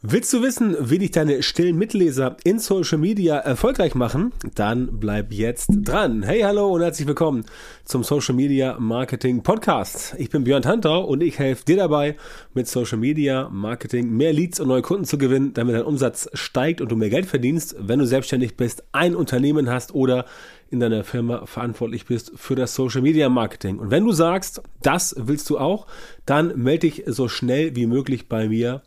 [0.00, 4.32] Willst du wissen, wie dich deine stillen Mitleser in Social Media erfolgreich machen?
[4.54, 6.22] Dann bleib jetzt dran.
[6.22, 7.44] Hey, hallo und herzlich willkommen
[7.84, 10.14] zum Social Media Marketing Podcast.
[10.16, 12.16] Ich bin Björn Tantau und ich helfe dir dabei,
[12.54, 16.80] mit Social Media Marketing mehr Leads und neue Kunden zu gewinnen, damit dein Umsatz steigt
[16.80, 20.26] und du mehr Geld verdienst, wenn du selbstständig bist, ein Unternehmen hast oder
[20.70, 23.80] in deiner Firma verantwortlich bist für das Social Media Marketing.
[23.80, 25.88] Und wenn du sagst, das willst du auch,
[26.24, 28.82] dann melde dich so schnell wie möglich bei mir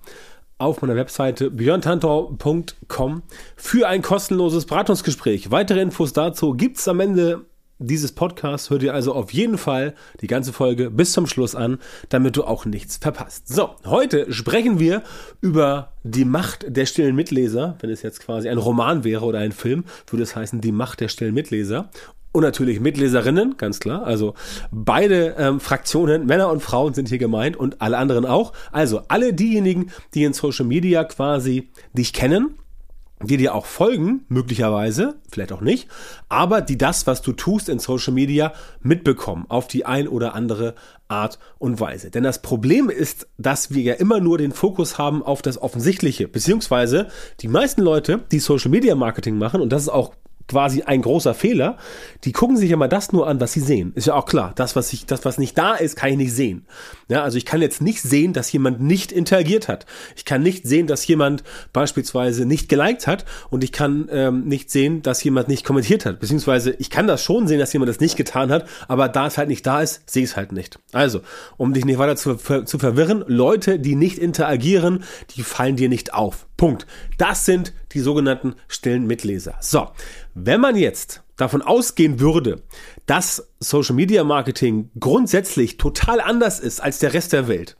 [0.62, 3.24] auf meiner Webseite björntantau.com
[3.56, 5.52] für ein kostenloses Beratungsgespräch.
[5.52, 7.46] Weitere Infos dazu gibt's am Ende
[7.80, 8.70] dieses Podcasts.
[8.70, 11.80] Hör dir also auf jeden Fall die ganze Folge bis zum Schluss an,
[12.10, 13.48] damit du auch nichts verpasst.
[13.48, 15.04] So, heute sprechen wir
[15.42, 17.78] über die Macht der stillen Mitleser.
[17.80, 21.00] Wenn es jetzt quasi ein Roman wäre oder ein Film, würde es heißen die Macht
[21.00, 21.90] der stillen Mitleser
[22.32, 24.04] und natürlich Mitleserinnen, ganz klar.
[24.04, 24.36] Also
[24.72, 28.54] beide ähm, Fraktionen, Männer und Frauen sind hier gemeint und alle anderen auch.
[28.72, 32.58] Also alle diejenigen, die in Social Media quasi dich kennen,
[33.24, 35.88] die dir auch folgen, möglicherweise, vielleicht auch nicht,
[36.30, 40.76] aber die das, was du tust in Social Media, mitbekommen, auf die ein oder andere
[41.08, 42.10] Art und Weise.
[42.10, 46.28] Denn das Problem ist, dass wir ja immer nur den Fokus haben auf das Offensichtliche,
[46.28, 47.08] beziehungsweise
[47.42, 50.16] die meisten Leute, die Social Media Marketing machen, und das ist auch
[50.52, 51.78] quasi ein großer Fehler.
[52.26, 53.94] Die gucken sich immer das nur an, was sie sehen.
[53.96, 54.52] Ist ja auch klar.
[54.56, 56.66] Das, was ich, das, was nicht da ist, kann ich nicht sehen.
[57.08, 59.86] Ja, also ich kann jetzt nicht sehen, dass jemand nicht interagiert hat.
[60.16, 64.70] Ich kann nicht sehen, dass jemand beispielsweise nicht geliked hat und ich kann ähm, nicht
[64.70, 66.20] sehen, dass jemand nicht kommentiert hat.
[66.20, 69.38] Beziehungsweise ich kann das schon sehen, dass jemand das nicht getan hat, aber da es
[69.38, 70.80] halt nicht da ist, sehe ich es halt nicht.
[70.92, 71.22] Also,
[71.58, 75.04] um dich nicht weiter zu, zu verwirren, Leute, die nicht interagieren,
[75.36, 76.46] die fallen dir nicht auf.
[76.62, 76.86] Punkt.
[77.18, 79.56] Das sind die sogenannten stillen Mitleser.
[79.62, 79.88] So,
[80.36, 82.62] wenn man jetzt davon ausgehen würde,
[83.08, 87.78] dass Social Media Marketing grundsätzlich total anders ist als der Rest der Welt,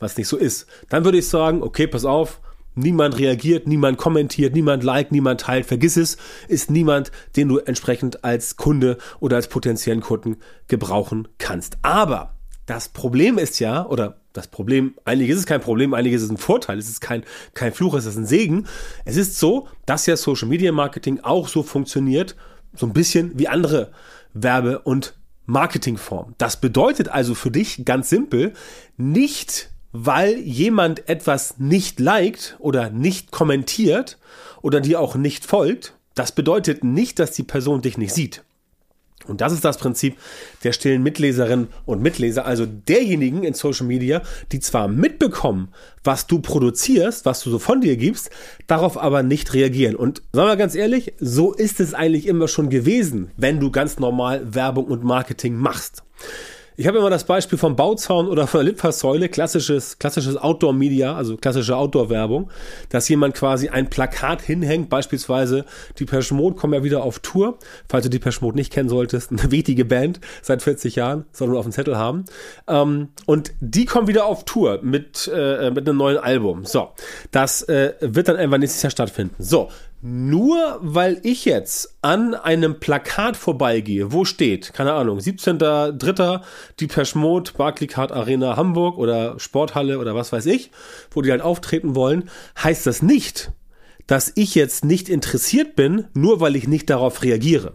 [0.00, 2.40] was nicht so ist, dann würde ich sagen, okay, pass auf,
[2.76, 6.16] Niemand reagiert, niemand kommentiert, niemand liked, niemand teilt, vergiss es,
[6.48, 11.78] ist niemand, den du entsprechend als Kunde oder als potenziellen Kunden gebrauchen kannst.
[11.82, 12.34] Aber
[12.66, 16.30] das Problem ist ja, oder das Problem, eigentlich ist es kein Problem, eigentlich ist es
[16.30, 17.22] ein Vorteil, es ist kein,
[17.54, 18.66] kein Fluch, es ist ein Segen.
[19.04, 22.36] Es ist so, dass ja Social Media Marketing auch so funktioniert,
[22.74, 23.92] so ein bisschen wie andere
[24.34, 25.14] Werbe- und
[25.46, 26.34] Marketingformen.
[26.36, 28.52] Das bedeutet also für dich ganz simpel,
[28.96, 34.18] nicht weil jemand etwas nicht liked oder nicht kommentiert
[34.60, 38.42] oder dir auch nicht folgt, das bedeutet nicht, dass die Person dich nicht sieht.
[39.26, 40.16] Und das ist das Prinzip
[40.62, 45.68] der stillen Mitleserinnen und Mitleser, also derjenigen in Social Media, die zwar mitbekommen,
[46.02, 48.30] was du produzierst, was du so von dir gibst,
[48.66, 49.96] darauf aber nicht reagieren.
[49.96, 53.98] Und sagen wir ganz ehrlich, so ist es eigentlich immer schon gewesen, wenn du ganz
[53.98, 56.02] normal Werbung und Marketing machst.
[56.76, 61.36] Ich habe immer das Beispiel vom Bauzaun oder von der Litfaßsäule, klassisches, klassisches Outdoor-Media, also
[61.36, 62.50] klassische Outdoor-Werbung,
[62.88, 65.66] dass jemand quasi ein Plakat hinhängt, beispielsweise
[66.00, 67.58] die Mode kommen ja wieder auf Tour,
[67.88, 71.60] falls du die Mode nicht kennen solltest, eine wichtige Band seit 40 Jahren, soll nur
[71.60, 72.24] auf dem Zettel haben.
[72.66, 76.64] Ähm, und die kommen wieder auf Tour mit, äh, mit einem neuen Album.
[76.64, 76.88] So,
[77.30, 79.36] das äh, wird dann einfach nächstes Jahr stattfinden.
[79.38, 79.68] So,
[80.06, 86.42] nur weil ich jetzt an einem Plakat vorbeigehe, wo steht, keine Ahnung, 17.3.
[86.78, 90.70] die Mode, Barclaycard Arena Hamburg oder Sporthalle oder was weiß ich,
[91.10, 92.28] wo die halt auftreten wollen,
[92.62, 93.52] heißt das nicht,
[94.06, 97.72] dass ich jetzt nicht interessiert bin, nur weil ich nicht darauf reagiere.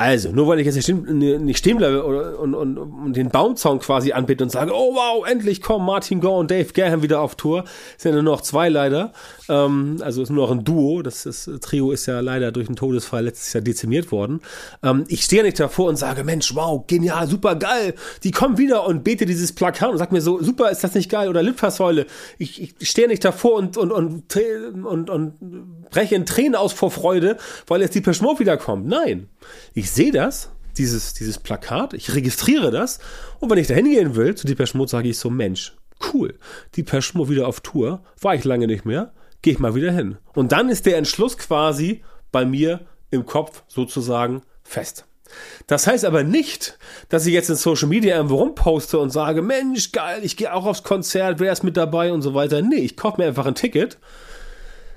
[0.00, 4.42] Also, nur weil ich jetzt nicht stehen, bleibe und, und, und, den Baumzaun quasi anbiete
[4.42, 7.64] und sage, oh wow, endlich kommen Martin Gore und Dave Graham wieder auf Tour.
[7.98, 9.12] Es sind ja nur noch zwei leider.
[9.50, 11.02] Ähm, also es ist nur noch ein Duo.
[11.02, 14.40] Das, das Trio ist ja leider durch einen Todesfall letztes Jahr dezimiert worden.
[14.82, 17.92] Ähm, ich stehe nicht davor und sage, Mensch, wow, genial, super geil.
[18.22, 21.10] Die kommen wieder und bete dieses Plakat und sag mir so, super, ist das nicht
[21.10, 21.28] geil?
[21.28, 22.06] Oder Litfaßsäule.
[22.38, 26.90] Ich, ich stehe nicht davor und, und, und, und, und breche in Tränen aus vor
[26.90, 27.36] Freude,
[27.66, 28.86] weil jetzt die Peschmod wiederkommt.
[28.86, 29.28] Nein.
[29.74, 33.00] Ich ich sehe das, dieses, dieses Plakat, ich registriere das
[33.40, 35.74] und wenn ich da hingehen will zu Depeche Mode, sage ich so, Mensch,
[36.12, 36.38] cool,
[36.76, 39.12] Depeche Mode wieder auf Tour, war ich lange nicht mehr,
[39.42, 40.18] gehe ich mal wieder hin.
[40.32, 45.06] Und dann ist der Entschluss quasi bei mir im Kopf sozusagen fest.
[45.66, 46.78] Das heißt aber nicht,
[47.08, 50.66] dass ich jetzt in Social Media irgendwo rumposte und sage, Mensch, geil, ich gehe auch
[50.66, 52.62] aufs Konzert, wer ist mit dabei und so weiter.
[52.62, 53.98] Nee, ich kaufe mir einfach ein Ticket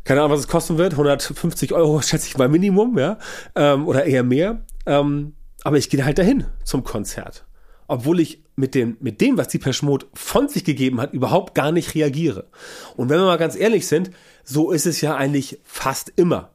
[0.03, 3.17] keine Ahnung, was es kosten wird, 150 Euro schätze ich mal Minimum, ja,
[3.55, 4.61] ähm, oder eher mehr.
[4.85, 5.33] Ähm,
[5.63, 7.45] aber ich gehe halt dahin zum Konzert.
[7.87, 11.71] Obwohl ich mit dem, mit dem, was die Peschmod von sich gegeben hat, überhaupt gar
[11.71, 12.47] nicht reagiere.
[12.95, 14.11] Und wenn wir mal ganz ehrlich sind,
[14.43, 16.51] so ist es ja eigentlich fast immer.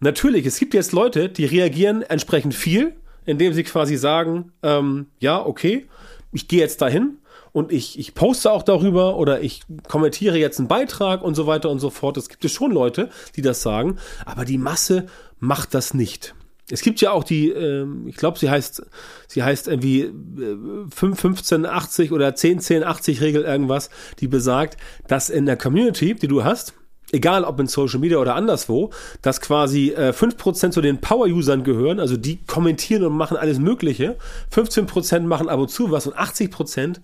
[0.00, 2.94] Natürlich, es gibt jetzt Leute, die reagieren entsprechend viel,
[3.26, 5.86] indem sie quasi sagen, ähm, ja, okay,
[6.32, 7.18] ich gehe jetzt dahin
[7.52, 11.70] und ich, ich poste auch darüber oder ich kommentiere jetzt einen Beitrag und so weiter
[11.70, 12.16] und so fort.
[12.16, 15.06] Es gibt es schon Leute, die das sagen, aber die Masse
[15.38, 16.34] macht das nicht.
[16.70, 18.82] Es gibt ja auch die, äh, ich glaube, sie heißt,
[19.28, 20.56] sie heißt irgendwie äh,
[20.90, 23.90] 5, 15, 80 oder 10, 10, 80 Regel irgendwas,
[24.20, 24.76] die besagt,
[25.08, 26.74] dass in der Community, die du hast,
[27.12, 28.90] egal ob in Social Media oder anderswo,
[29.22, 34.16] dass quasi äh, 5% zu den Power-Usern gehören, also die kommentieren und machen alles Mögliche,
[34.54, 37.00] 15% machen ab und zu was und 80%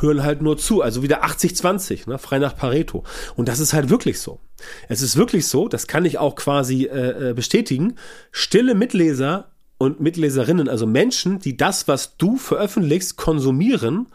[0.00, 3.04] hören halt nur zu, also wieder 80-20, ne, frei nach Pareto.
[3.36, 4.40] Und das ist halt wirklich so.
[4.88, 7.96] Es ist wirklich so, das kann ich auch quasi äh, äh bestätigen,
[8.30, 14.06] stille Mitleser und Mitleserinnen, also Menschen, die das, was du veröffentlichst, konsumieren,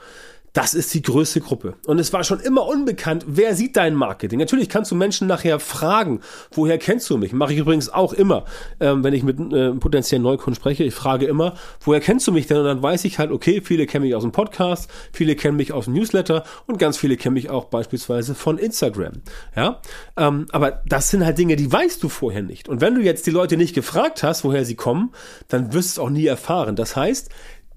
[0.58, 1.76] das ist die größte Gruppe.
[1.86, 4.40] Und es war schon immer unbekannt, wer sieht dein Marketing.
[4.40, 6.22] Natürlich kannst du Menschen nachher fragen,
[6.52, 7.32] woher kennst du mich?
[7.32, 8.44] Mache ich übrigens auch immer,
[8.80, 10.84] ähm, wenn ich mit äh, potenziellen Neukunden spreche.
[10.84, 12.58] Ich frage immer, woher kennst du mich denn?
[12.58, 15.74] Und dann weiß ich halt, okay, viele kennen mich aus dem Podcast, viele kennen mich
[15.74, 19.22] aus dem Newsletter und ganz viele kennen mich auch beispielsweise von Instagram.
[19.56, 19.80] Ja,
[20.18, 22.68] ähm, aber das sind halt Dinge, die weißt du vorher nicht.
[22.68, 25.12] Und wenn du jetzt die Leute nicht gefragt hast, woher sie kommen,
[25.50, 26.76] dann wirst du es auch nie erfahren.
[26.76, 27.30] Das heißt,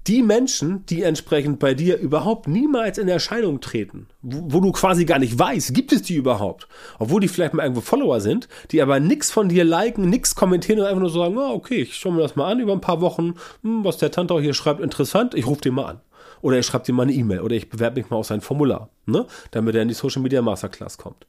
[0.07, 5.05] die Menschen, die entsprechend bei dir überhaupt niemals in Erscheinung treten, wo, wo, du quasi
[5.05, 6.67] gar nicht weißt, gibt es die überhaupt,
[6.97, 10.79] obwohl die vielleicht mal irgendwo Follower sind, die aber nichts von dir liken, nichts kommentieren
[10.79, 13.01] und einfach nur sagen, oh, okay, ich schaue mir das mal an über ein paar
[13.01, 16.01] Wochen, hm, was der Tante auch hier schreibt, interessant, ich rufe den mal an.
[16.41, 18.89] Oder ich schreibe dir mal eine E-Mail oder ich bewerbe mich mal auf sein Formular,
[19.05, 21.27] ne, damit er in die Social Media Masterclass kommt.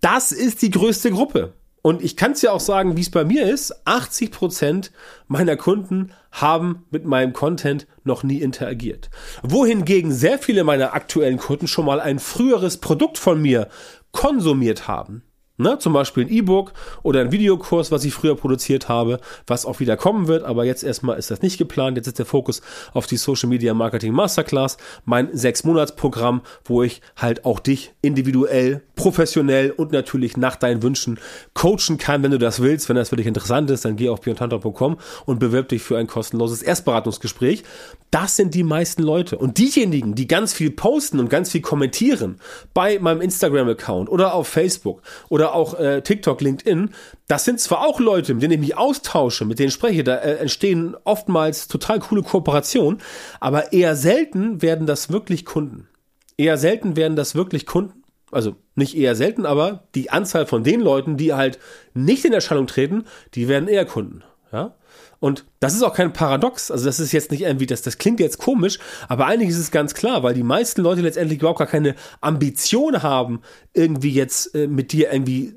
[0.00, 1.54] Das ist die größte Gruppe.
[1.82, 3.86] Und ich kann es ja auch sagen, wie es bei mir ist.
[3.86, 4.92] 80 Prozent
[5.26, 9.10] meiner Kunden haben mit meinem Content noch nie interagiert.
[9.42, 13.68] Wohingegen sehr viele meiner aktuellen Kunden schon mal ein früheres Produkt von mir
[14.12, 15.22] konsumiert haben.
[15.60, 16.72] Ne, zum Beispiel ein E-Book
[17.02, 20.84] oder ein Videokurs, was ich früher produziert habe, was auch wieder kommen wird, aber jetzt
[20.84, 21.96] erstmal ist das nicht geplant.
[21.96, 22.62] Jetzt ist der Fokus
[22.92, 27.92] auf die Social Media Marketing Masterclass, mein sechs Monats Programm, wo ich halt auch dich
[28.02, 31.18] individuell, professionell und natürlich nach deinen Wünschen
[31.54, 32.88] coachen kann, wenn du das willst.
[32.88, 34.96] Wenn das für dich interessant ist, dann geh auf björntanter.com
[35.26, 37.64] und bewirb dich für ein kostenloses Erstberatungsgespräch.
[38.12, 39.38] Das sind die meisten Leute.
[39.38, 42.36] Und diejenigen, die ganz viel posten und ganz viel kommentieren
[42.74, 46.90] bei meinem Instagram-Account oder auf Facebook oder oder auch äh, TikTok, LinkedIn,
[47.26, 50.36] das sind zwar auch Leute, mit denen ich mich austausche, mit denen spreche, da äh,
[50.36, 53.00] entstehen oftmals total coole Kooperationen,
[53.40, 55.88] aber eher selten werden das wirklich Kunden.
[56.36, 58.02] Eher selten werden das wirklich Kunden.
[58.30, 61.58] Also nicht eher selten, aber die Anzahl von den Leuten, die halt
[61.94, 63.04] nicht in Erscheinung treten,
[63.34, 64.22] die werden eher Kunden.
[64.52, 64.74] Ja?
[65.20, 66.70] Und das ist auch kein Paradox.
[66.70, 68.78] Also das ist jetzt nicht irgendwie, das, das klingt jetzt komisch,
[69.08, 73.02] aber eigentlich ist es ganz klar, weil die meisten Leute letztendlich überhaupt gar keine Ambition
[73.02, 73.40] haben,
[73.72, 75.54] irgendwie jetzt äh, mit dir irgendwie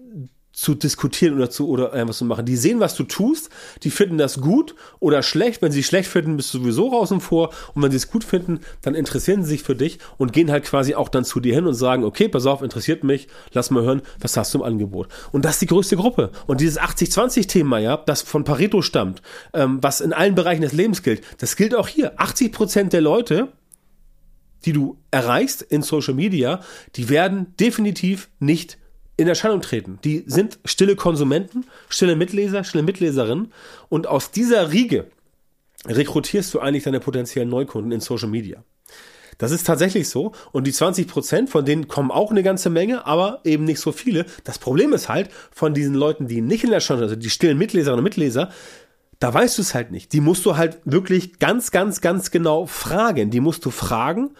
[0.53, 2.45] zu diskutieren oder zu oder irgendwas zu machen.
[2.45, 3.49] Die sehen, was du tust,
[3.83, 5.61] die finden das gut oder schlecht.
[5.61, 7.51] Wenn sie schlecht finden, bist du sowieso raus und vor.
[7.73, 10.65] Und wenn sie es gut finden, dann interessieren sie sich für dich und gehen halt
[10.65, 13.83] quasi auch dann zu dir hin und sagen, okay, pass auf, interessiert mich, lass mal
[13.83, 15.07] hören, was hast du im Angebot.
[15.31, 16.31] Und das ist die größte Gruppe.
[16.47, 19.21] Und dieses 80-20-Thema, ja, das von Pareto stammt,
[19.53, 22.13] ähm, was in allen Bereichen des Lebens gilt, das gilt auch hier.
[22.17, 23.47] 80 Prozent der Leute,
[24.65, 26.59] die du erreichst in Social Media,
[26.95, 28.77] die werden definitiv nicht
[29.21, 29.99] in Erscheinung treten.
[30.03, 33.51] Die sind stille Konsumenten, stille Mitleser, stille Mitleserinnen
[33.89, 35.07] und aus dieser Riege
[35.87, 38.63] rekrutierst du eigentlich deine potenziellen Neukunden in Social Media.
[39.37, 40.33] Das ist tatsächlich so.
[40.51, 43.91] Und die 20 Prozent, von denen kommen auch eine ganze Menge, aber eben nicht so
[43.91, 44.27] viele.
[44.43, 47.99] Das Problem ist halt, von diesen Leuten, die nicht in Erscheinung, also die stillen Mitleserinnen
[47.99, 48.49] und Mitleser,
[49.17, 50.13] da weißt du es halt nicht.
[50.13, 53.31] Die musst du halt wirklich ganz, ganz, ganz genau fragen.
[53.31, 54.31] Die musst du fragen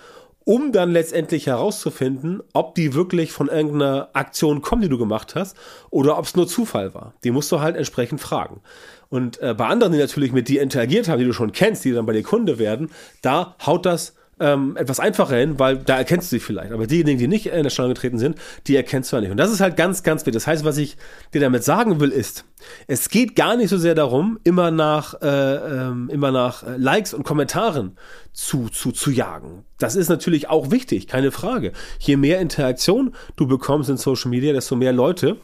[0.44, 5.56] um dann letztendlich herauszufinden, ob die wirklich von irgendeiner Aktion kommen, die du gemacht hast,
[5.90, 7.14] oder ob es nur Zufall war.
[7.24, 8.62] Die musst du halt entsprechend fragen.
[9.10, 11.92] Und äh, bei anderen, die natürlich mit dir interagiert haben, die du schon kennst, die
[11.92, 12.90] dann bei dir Kunde werden,
[13.22, 16.72] da haut das ähm, etwas einfacher hin, weil da erkennst du sie vielleicht.
[16.72, 19.32] Aber diejenigen, die nicht in der Stellung getreten sind, die erkennst du ja nicht.
[19.32, 20.34] Und das ist halt ganz, ganz wichtig.
[20.34, 20.98] Das heißt, was ich
[21.34, 22.46] dir damit sagen will, ist,
[22.88, 27.14] es geht gar nicht so sehr darum, immer nach, äh, ähm, immer nach äh, Likes
[27.14, 27.98] und Kommentaren
[28.34, 29.64] zu, zu, zu jagen.
[29.78, 31.72] Das ist natürlich auch wichtig, keine Frage.
[32.00, 35.38] Je mehr Interaktion du bekommst in Social Media, desto mehr Leute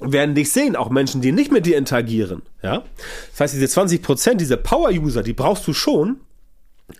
[0.00, 2.84] werden dich sehen, auch Menschen, die nicht mit dir interagieren, ja.
[3.30, 6.20] Das heißt, diese 20 Prozent, diese Power-User, die brauchst du schon,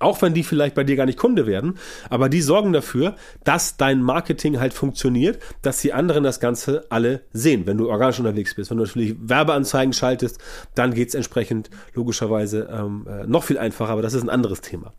[0.01, 1.79] auch wenn die vielleicht bei dir gar nicht Kunde werden,
[2.11, 7.23] aber die sorgen dafür, dass dein Marketing halt funktioniert, dass die anderen das Ganze alle
[7.33, 8.71] sehen, wenn du organisch unterwegs bist.
[8.71, 10.41] Wenn du natürlich Werbeanzeigen schaltest,
[10.75, 14.93] dann geht's entsprechend logischerweise ähm, äh, noch viel einfacher, aber das ist ein anderes Thema.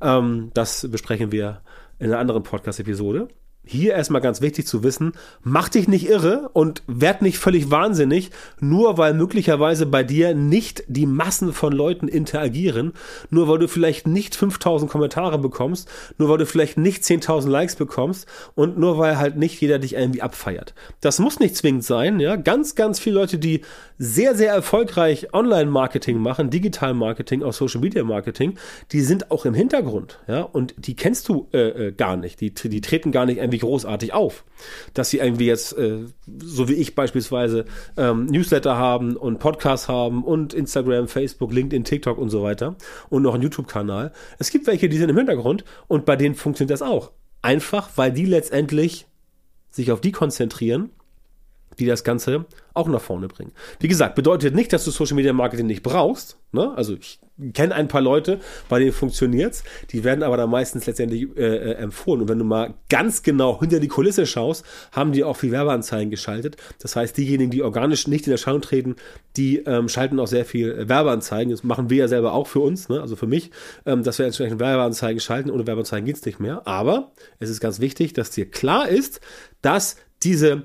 [0.00, 1.62] Ähm, das besprechen wir
[1.98, 3.28] in einer anderen Podcast-Episode.
[3.66, 8.30] Hier erstmal ganz wichtig zu wissen, mach dich nicht irre und werd nicht völlig wahnsinnig,
[8.60, 12.92] nur weil möglicherweise bei dir nicht die Massen von Leuten interagieren,
[13.30, 17.76] nur weil du vielleicht nicht 5000 Kommentare bekommst, nur weil du vielleicht nicht 10.000 Likes
[17.76, 20.74] bekommst und nur weil halt nicht jeder dich irgendwie abfeiert.
[21.00, 22.36] Das muss nicht zwingend sein, ja.
[22.36, 23.62] Ganz, ganz viele Leute, die
[23.98, 28.58] sehr, sehr erfolgreich Online-Marketing machen, Digital-Marketing, auch Social-Media-Marketing,
[28.92, 32.40] die sind auch im Hintergrund, ja, und die kennst du äh, äh, gar nicht.
[32.40, 34.44] Die, die treten gar nicht irgendwie großartig auf.
[34.94, 36.06] Dass sie irgendwie jetzt, äh,
[36.38, 37.64] so wie ich beispielsweise,
[37.96, 42.76] ähm, Newsletter haben und Podcasts haben und Instagram, Facebook, LinkedIn, TikTok und so weiter
[43.08, 44.12] und noch einen YouTube-Kanal.
[44.38, 47.12] Es gibt welche, die sind im Hintergrund und bei denen funktioniert das auch.
[47.42, 49.06] Einfach, weil die letztendlich
[49.70, 50.90] sich auf die konzentrieren,
[51.78, 53.52] die das Ganze auch nach vorne bringen.
[53.78, 56.38] Wie gesagt, bedeutet nicht, dass du Social Media Marketing nicht brauchst.
[56.52, 56.72] Ne?
[56.76, 57.20] Also ich
[57.52, 59.64] kenne ein paar Leute, bei denen funktioniert's.
[59.90, 62.22] Die werden aber dann meistens letztendlich äh, äh, empfohlen.
[62.22, 66.10] Und wenn du mal ganz genau hinter die Kulisse schaust, haben die auch viel Werbeanzeigen
[66.10, 66.56] geschaltet.
[66.80, 68.96] Das heißt, diejenigen, die organisch nicht in Erscheinung treten,
[69.36, 71.50] die ähm, schalten auch sehr viel Werbeanzeigen.
[71.50, 73.00] Das machen wir ja selber auch für uns, ne?
[73.00, 73.50] also für mich,
[73.86, 75.50] ähm, dass wir entsprechend Werbeanzeigen schalten.
[75.50, 76.66] Ohne Werbeanzeigen geht's nicht mehr.
[76.66, 79.20] Aber es ist ganz wichtig, dass dir klar ist,
[79.60, 80.64] dass diese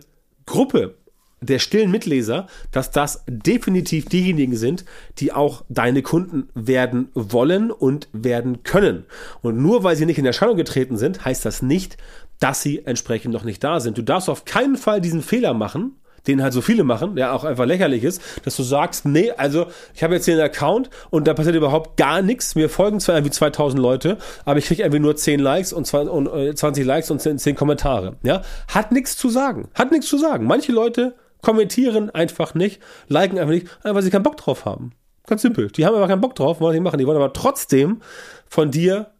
[0.49, 0.95] Gruppe
[1.41, 4.83] der stillen Mitleser, dass das definitiv diejenigen sind,
[5.19, 9.05] die auch deine Kunden werden wollen und werden können.
[9.41, 11.97] Und nur weil sie nicht in Erscheinung getreten sind, heißt das nicht,
[12.39, 13.97] dass sie entsprechend noch nicht da sind.
[13.97, 15.95] Du darfst auf keinen Fall diesen Fehler machen,
[16.29, 19.67] den halt so viele machen, der auch einfach lächerlich ist, dass du sagst, nee, also
[19.93, 22.55] ich habe jetzt hier einen Account und da passiert überhaupt gar nichts.
[22.55, 26.77] Mir folgen zwar irgendwie 2000 Leute, aber ich kriege irgendwie nur 10 Likes und 20
[26.77, 28.15] äh, Likes und 10 Kommentare.
[28.23, 29.69] Ja, hat nichts zu sagen.
[29.73, 30.45] Hat nichts zu sagen.
[30.45, 34.91] Manche Leute kommentieren einfach nicht, liken einfach nicht, weil sie keinen Bock drauf haben.
[35.27, 35.67] Ganz simpel.
[35.69, 36.97] Die haben aber keinen Bock drauf, wollen nicht machen.
[36.97, 38.01] Die wollen aber trotzdem
[38.47, 39.11] von dir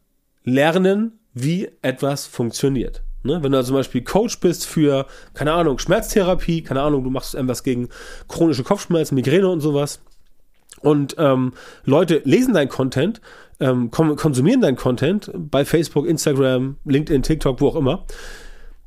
[0.44, 3.04] lernen, wie etwas funktioniert.
[3.24, 3.44] Ne?
[3.44, 7.36] Wenn du also zum Beispiel Coach bist für, keine Ahnung, Schmerztherapie, keine Ahnung, du machst
[7.36, 7.90] irgendwas gegen
[8.28, 10.02] chronische Kopfschmerzen, Migräne und sowas.
[10.82, 13.22] Und ähm, Leute lesen dein Content,
[13.60, 18.06] ähm, konsumieren dein Content bei Facebook, Instagram, LinkedIn, TikTok, wo auch immer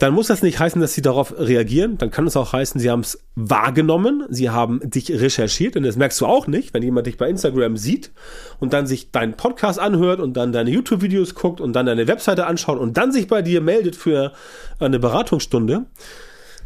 [0.02, 1.96] dann muss das nicht heißen, dass sie darauf reagieren.
[1.96, 5.94] Dann kann es auch heißen, sie haben es wahrgenommen, sie haben dich recherchiert und das
[5.94, 8.10] merkst du auch nicht, wenn jemand dich bei Instagram sieht
[8.58, 12.46] und dann sich deinen Podcast anhört und dann deine YouTube-Videos guckt und dann deine Webseite
[12.46, 14.32] anschaut und dann sich bei dir meldet für
[14.80, 15.86] eine Beratungsstunde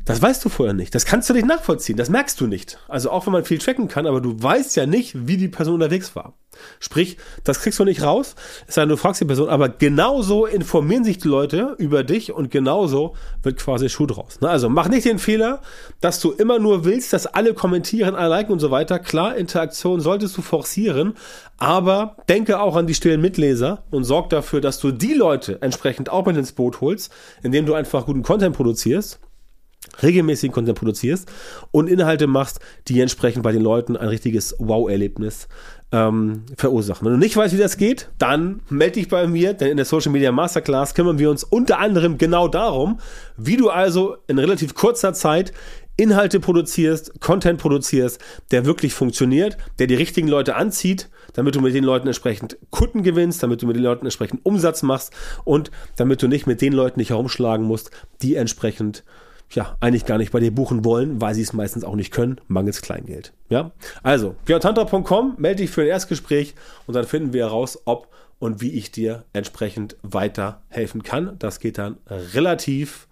[0.06, 0.94] das weißt du vorher nicht.
[0.94, 1.96] Das kannst du nicht nachvollziehen.
[1.96, 2.78] Das merkst du nicht.
[2.86, 5.74] Also auch wenn man viel tracken kann, aber du weißt ja nicht, wie die Person
[5.74, 6.34] unterwegs war.
[6.80, 8.34] Sprich, das kriegst du nicht raus,
[8.66, 12.32] es sei denn, du fragst die Person, aber genauso informieren sich die Leute über dich
[12.32, 14.40] und genauso wird quasi Schuh draus.
[14.40, 14.48] Ne?
[14.48, 15.60] Also mach nicht den Fehler,
[16.00, 18.98] dass du immer nur willst, dass alle kommentieren, alle liken und so weiter.
[18.98, 21.14] Klar, Interaktion solltest du forcieren,
[21.58, 26.10] aber denke auch an die stillen Mitleser und sorg dafür, dass du die Leute entsprechend
[26.10, 29.20] auch mit ins Boot holst, indem du einfach guten Content produzierst
[30.02, 31.30] regelmäßig Content produzierst
[31.70, 35.48] und Inhalte machst, die entsprechend bei den Leuten ein richtiges Wow-Erlebnis
[35.92, 37.04] ähm, verursachen.
[37.04, 39.86] Wenn du nicht weißt, wie das geht, dann melde dich bei mir, denn in der
[39.86, 42.98] Social Media Masterclass kümmern wir uns unter anderem genau darum,
[43.36, 45.52] wie du also in relativ kurzer Zeit
[45.96, 51.74] Inhalte produzierst, Content produzierst, der wirklich funktioniert, der die richtigen Leute anzieht, damit du mit
[51.74, 55.12] den Leuten entsprechend Kunden gewinnst, damit du mit den Leuten entsprechend Umsatz machst
[55.44, 57.90] und damit du nicht mit den Leuten dich herumschlagen musst,
[58.20, 59.04] die entsprechend
[59.50, 62.40] ja, eigentlich gar nicht bei dir buchen wollen, weil sie es meistens auch nicht können,
[62.48, 63.32] mangels Kleingeld.
[63.48, 63.72] Ja,
[64.02, 66.54] also, georgtantra.com, melde dich für ein Erstgespräch
[66.86, 71.36] und dann finden wir heraus, ob und wie ich dir entsprechend weiterhelfen kann.
[71.38, 73.08] Das geht dann relativ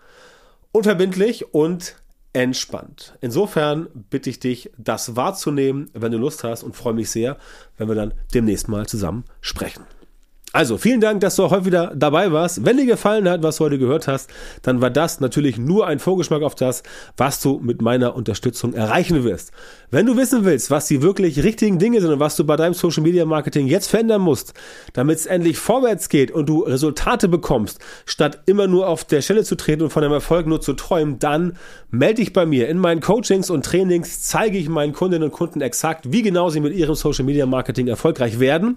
[0.72, 1.96] unverbindlich und
[2.32, 3.14] entspannt.
[3.20, 7.38] Insofern bitte ich dich, das wahrzunehmen, wenn du Lust hast und freue mich sehr,
[7.78, 9.84] wenn wir dann demnächst mal zusammen sprechen.
[10.54, 12.64] Also, vielen Dank, dass du heute wieder dabei warst.
[12.64, 14.30] Wenn dir gefallen hat, was du heute gehört hast,
[14.62, 16.84] dann war das natürlich nur ein Vorgeschmack auf das,
[17.16, 19.50] was du mit meiner Unterstützung erreichen wirst.
[19.90, 22.74] Wenn du wissen willst, was die wirklich richtigen Dinge sind und was du bei deinem
[22.74, 24.54] Social Media Marketing jetzt verändern musst,
[24.92, 29.42] damit es endlich vorwärts geht und du Resultate bekommst, statt immer nur auf der Stelle
[29.42, 31.56] zu treten und von deinem Erfolg nur zu träumen, dann
[31.90, 32.68] melde dich bei mir.
[32.68, 36.60] In meinen Coachings und Trainings zeige ich meinen Kundinnen und Kunden exakt, wie genau sie
[36.60, 38.76] mit ihrem Social Media Marketing erfolgreich werden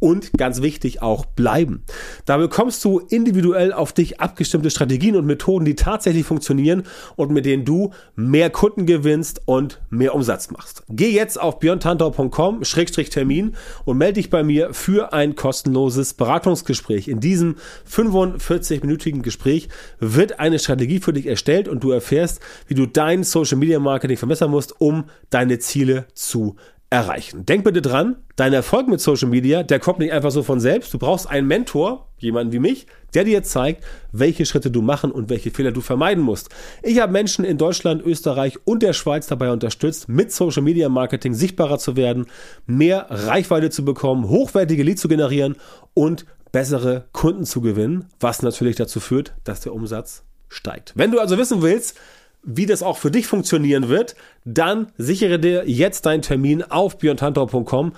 [0.00, 1.84] und ganz wichtig auch bleiben.
[2.24, 6.84] Da bekommst du individuell auf dich abgestimmte Strategien und Methoden, die tatsächlich funktionieren
[7.16, 10.84] und mit denen du mehr Kunden gewinnst und mehr Umsatz machst.
[10.88, 17.08] Geh jetzt auf björntantau.com-termin und melde dich bei mir für ein kostenloses Beratungsgespräch.
[17.08, 17.56] In diesem
[17.90, 23.58] 45-minütigen Gespräch wird eine Strategie für dich erstellt und du erfährst, wie du dein Social
[23.58, 26.56] Media Marketing verbessern musst, um deine Ziele zu
[26.90, 27.44] erreichen.
[27.44, 30.94] Denk bitte dran, dein Erfolg mit Social Media, der kommt nicht einfach so von selbst.
[30.94, 35.28] Du brauchst einen Mentor, jemanden wie mich, der dir zeigt, welche Schritte du machen und
[35.28, 36.48] welche Fehler du vermeiden musst.
[36.82, 41.34] Ich habe Menschen in Deutschland, Österreich und der Schweiz dabei unterstützt, mit Social Media Marketing
[41.34, 42.26] sichtbarer zu werden,
[42.66, 45.56] mehr Reichweite zu bekommen, hochwertige Leads zu generieren
[45.92, 50.94] und bessere Kunden zu gewinnen, was natürlich dazu führt, dass der Umsatz steigt.
[50.96, 51.98] Wenn du also wissen willst,
[52.42, 54.14] wie das auch für dich funktionieren wird,
[54.44, 57.92] dann sichere dir jetzt deinen Termin auf björntantau.com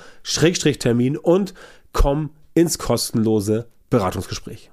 [0.78, 1.54] Termin und
[1.92, 4.70] komm ins kostenlose Beratungsgespräch.